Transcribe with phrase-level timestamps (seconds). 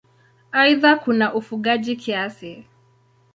[0.51, 2.65] Aidha kuna ufugaji kiasi.